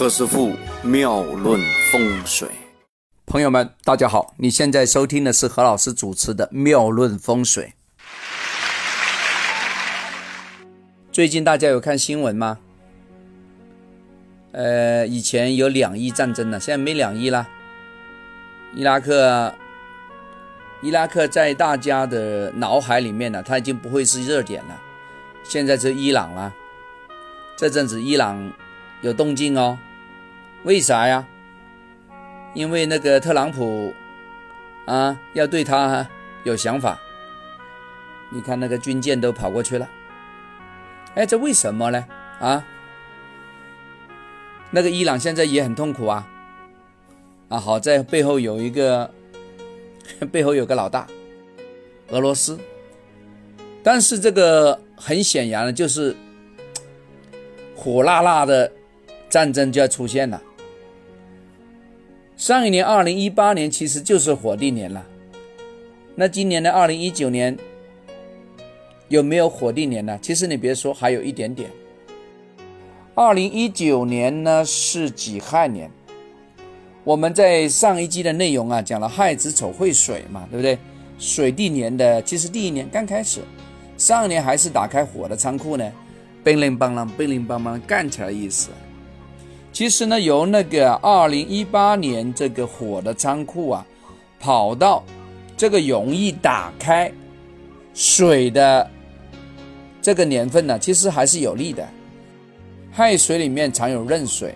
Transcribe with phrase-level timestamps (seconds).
[0.00, 1.60] 何师傅妙论
[1.92, 2.48] 风水，
[3.26, 4.32] 朋友们，大家好！
[4.38, 7.74] 你现在收听的是何老师主持的《妙论风水》。
[11.12, 12.56] 最近大家有看新闻吗？
[14.52, 17.46] 呃，以前有两伊战争呢，现在没两伊啦。
[18.74, 19.52] 伊拉克，
[20.80, 24.80] 伊拉克在大家的脑海里面呢，它已经不会是热点了。
[25.44, 26.54] 现在是伊朗了，
[27.54, 28.50] 这阵子伊朗。
[29.02, 29.78] 有动静哦，
[30.64, 31.26] 为啥呀？
[32.52, 33.94] 因为那个特朗普
[34.86, 36.06] 啊，要对他
[36.44, 37.00] 有想法。
[38.30, 39.88] 你看那个军舰都跑过去了，
[41.14, 42.04] 哎，这为什么呢？
[42.40, 42.62] 啊，
[44.70, 46.28] 那个伊朗现在也很痛苦啊，
[47.48, 49.10] 啊，好在背后有一个，
[50.30, 51.06] 背后有个老大，
[52.08, 52.58] 俄罗斯。
[53.82, 56.14] 但是这个很显然的就是
[57.74, 58.70] 火辣辣的。
[59.30, 60.42] 战争就要出现了。
[62.40, 65.04] 上一年二零一八年其实就是火地年了，
[66.14, 67.54] 那今年的二零一九年
[69.08, 70.18] 有没有火地年呢？
[70.22, 71.70] 其实你别说，还有一点点。
[73.14, 75.90] 二零一九年呢是己亥年，
[77.04, 80.78] 我们在上一季的内容啊讲了亥子丑会水嘛，对不对？
[81.18, 83.40] 水地年的其实第一年刚开始，
[83.98, 85.92] 上一年还是打开火的仓库呢，
[86.42, 88.70] 乒铃乓啷，乒铃乓啷干起来的意思。
[89.72, 93.86] 其实呢，由那个二零一八年这个火的仓库啊，
[94.38, 95.02] 跑到
[95.56, 97.10] 这个容易打开
[97.94, 98.90] 水的
[100.02, 101.86] 这个年份呢，其实还是有利的。
[102.92, 104.54] 亥水里面常有壬水，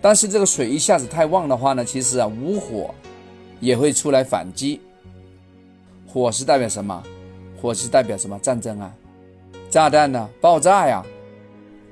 [0.00, 2.94] 但是这个水一下子太旺的话呢，其实啊无火
[3.60, 4.80] 也会出来反击。
[6.06, 7.02] 火是代表什么？
[7.60, 8.38] 火是代表什么？
[8.38, 8.90] 战争啊，
[9.68, 10.28] 炸弹呢？
[10.40, 11.04] 爆炸呀，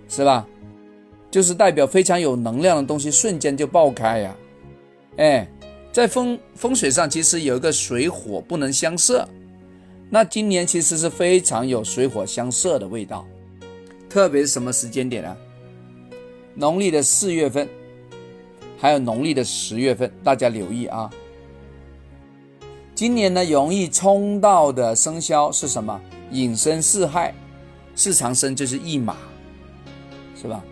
[0.08, 0.46] 是吧？
[1.34, 4.36] 就是代表非常有能量的东西瞬间就爆开呀，
[5.16, 5.48] 哎，
[5.90, 9.28] 在风风水上其实有一个水火不能相射，
[10.08, 13.26] 那今年其实是非常有水火相射的味道，
[14.08, 15.36] 特别是什么时间点啊？
[16.54, 17.68] 农历的四月份，
[18.78, 21.10] 还有农历的十月份，大家留意啊。
[22.94, 26.00] 今年呢，容易冲到的生肖是什么？
[26.30, 27.34] 引申四害，
[27.96, 29.16] 四长生就是一马，
[30.40, 30.64] 是吧？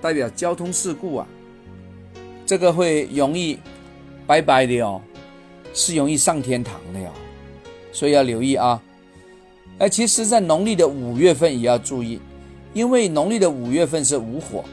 [0.00, 1.26] 代表交通事故啊，
[2.46, 3.58] 这个会容易
[4.26, 5.00] 拜拜的哦，
[5.74, 7.10] 是容易上天堂的哟，
[7.92, 8.80] 所以要留意啊。
[9.78, 12.20] 哎，其实，在农历的五月份也要注意，
[12.74, 14.64] 因为农历的五月份是午火，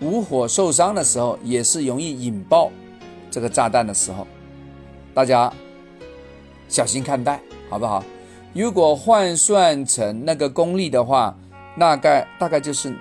[0.00, 2.70] 午火受伤的时候，也是容易引爆
[3.30, 4.26] 这个炸弹的时候，
[5.12, 5.52] 大家
[6.68, 8.04] 小心看待，好不好？
[8.52, 11.36] 如果换算成那个公历的话，
[11.78, 12.94] 大概大概就是。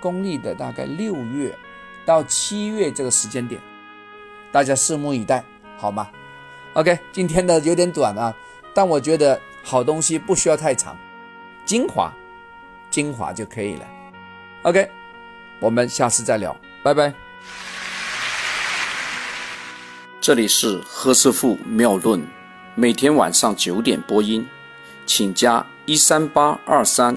[0.00, 1.56] 公历的大概六月
[2.04, 3.60] 到七月这个时间点，
[4.52, 5.44] 大家拭目以待，
[5.76, 6.08] 好吗
[6.74, 8.34] ？OK，今天的有点短啊，
[8.74, 10.96] 但我觉得好东西不需要太长，
[11.64, 12.12] 精华，
[12.90, 13.86] 精华就可以了。
[14.62, 14.90] OK，
[15.60, 17.12] 我们下次再聊，拜拜。
[20.20, 22.20] 这里是何师傅妙论，
[22.74, 24.46] 每天晚上九点播音，
[25.06, 27.16] 请加一三八二三。